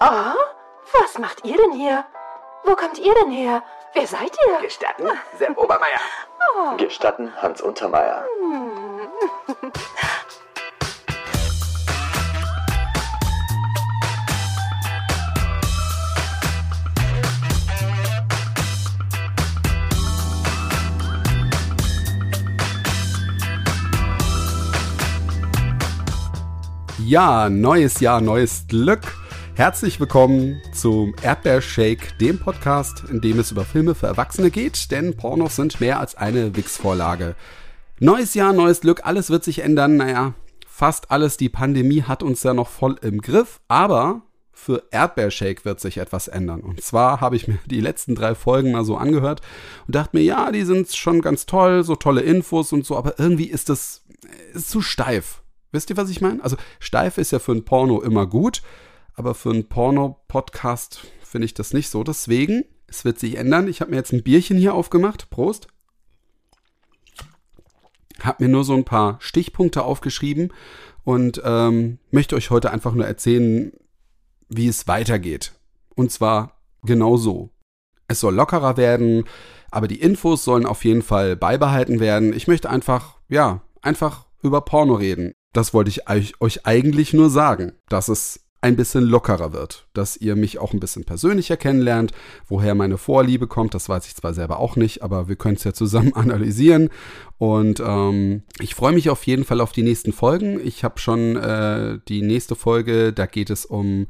[0.00, 0.34] Oh,
[0.92, 2.04] was macht ihr denn hier?
[2.64, 3.62] Wo kommt ihr denn her?
[3.94, 4.60] Wer seid ihr?
[4.60, 6.00] Gestatten, Sepp Obermeier.
[6.76, 8.24] Gestatten Hans Untermeier.
[26.98, 29.00] Ja, neues Jahr, neues Glück.
[29.56, 35.16] Herzlich willkommen zum Erdbeershake, dem Podcast, in dem es über Filme für Erwachsene geht, denn
[35.16, 37.34] Pornos sind mehr als eine Wix-Vorlage.
[37.98, 39.96] Neues Jahr, neues Glück, alles wird sich ändern.
[39.96, 40.34] Naja,
[40.68, 41.36] fast alles.
[41.36, 46.28] Die Pandemie hat uns ja noch voll im Griff, aber für Erdbeershake wird sich etwas
[46.28, 46.60] ändern.
[46.60, 49.40] Und zwar habe ich mir die letzten drei Folgen mal so angehört
[49.88, 53.18] und dachte mir, ja, die sind schon ganz toll, so tolle Infos und so, aber
[53.18, 54.02] irgendwie ist das
[54.54, 55.43] ist zu steif.
[55.74, 56.40] Wisst ihr, was ich meine?
[56.44, 58.62] Also steif ist ja für ein Porno immer gut,
[59.14, 62.04] aber für einen Porno-Podcast finde ich das nicht so.
[62.04, 63.66] Deswegen, es wird sich ändern.
[63.66, 65.30] Ich habe mir jetzt ein Bierchen hier aufgemacht.
[65.30, 65.66] Prost.
[68.20, 70.52] Habe mir nur so ein paar Stichpunkte aufgeschrieben
[71.02, 73.72] und ähm, möchte euch heute einfach nur erzählen,
[74.48, 75.54] wie es weitergeht.
[75.96, 77.50] Und zwar genau so.
[78.06, 79.24] Es soll lockerer werden,
[79.72, 82.32] aber die Infos sollen auf jeden Fall beibehalten werden.
[82.32, 85.34] Ich möchte einfach, ja, einfach über Porno reden.
[85.54, 90.36] Das wollte ich euch eigentlich nur sagen, dass es ein bisschen lockerer wird, dass ihr
[90.36, 92.12] mich auch ein bisschen persönlicher kennenlernt,
[92.48, 95.64] woher meine Vorliebe kommt, das weiß ich zwar selber auch nicht, aber wir können es
[95.64, 96.88] ja zusammen analysieren
[97.38, 100.58] und ähm, ich freue mich auf jeden Fall auf die nächsten Folgen.
[100.64, 104.06] Ich habe schon äh, die nächste Folge, da geht es um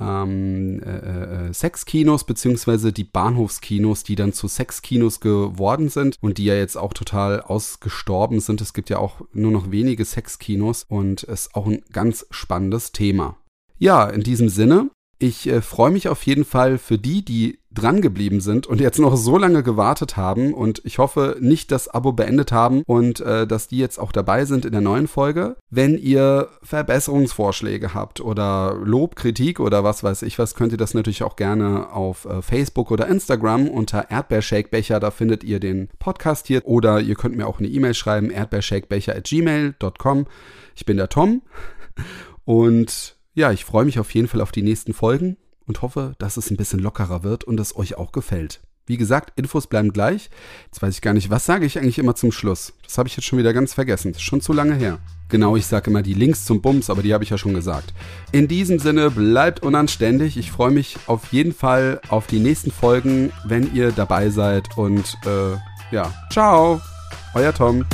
[0.00, 6.44] ähm, äh, äh, Sexkinos beziehungsweise die Bahnhofskinos, die dann zu Sexkinos geworden sind und die
[6.44, 8.60] ja jetzt auch total ausgestorben sind.
[8.60, 13.36] Es gibt ja auch nur noch wenige Sexkinos und ist auch ein ganz spannendes Thema.
[13.78, 18.00] Ja, in diesem Sinne, ich äh, freue mich auf jeden Fall für die, die dran
[18.00, 22.12] geblieben sind und jetzt noch so lange gewartet haben und ich hoffe nicht das Abo
[22.12, 25.56] beendet haben und äh, dass die jetzt auch dabei sind in der neuen Folge.
[25.70, 30.94] Wenn ihr Verbesserungsvorschläge habt oder Lob, Kritik oder was weiß ich was, könnt ihr das
[30.94, 36.46] natürlich auch gerne auf äh, Facebook oder Instagram unter Erdbeershakebecher, da findet ihr den Podcast
[36.46, 40.26] hier oder ihr könnt mir auch eine E-Mail schreiben, erdbeershakebecher at gmail.com.
[40.74, 41.42] Ich bin der Tom
[42.44, 46.36] und ja, ich freue mich auf jeden Fall auf die nächsten Folgen und hoffe, dass
[46.36, 48.60] es ein bisschen lockerer wird und es euch auch gefällt.
[48.86, 50.30] Wie gesagt, Infos bleiben gleich.
[50.66, 52.72] Jetzt weiß ich gar nicht, was sage ich eigentlich immer zum Schluss?
[52.84, 54.12] Das habe ich jetzt schon wieder ganz vergessen.
[54.12, 55.00] Das ist schon zu lange her.
[55.28, 57.92] Genau, ich sage immer die Links zum Bums, aber die habe ich ja schon gesagt.
[58.30, 60.36] In diesem Sinne, bleibt unanständig.
[60.36, 64.78] Ich freue mich auf jeden Fall auf die nächsten Folgen, wenn ihr dabei seid.
[64.78, 65.56] Und äh,
[65.90, 66.80] ja, ciao,
[67.34, 67.84] euer Tom.